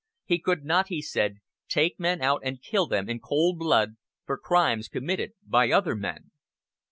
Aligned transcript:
He 0.25 0.39
could 0.39 0.65
not, 0.65 0.87
he 0.87 0.99
said, 0.99 1.41
take 1.67 1.99
men 1.99 2.23
out 2.23 2.41
and 2.43 2.59
kill 2.59 2.87
them 2.87 3.07
in 3.07 3.19
cold 3.19 3.59
blood 3.59 3.97
for 4.25 4.39
crimes 4.39 4.87
committed 4.87 5.33
by 5.45 5.69
other 5.71 5.95
men. 5.95 6.31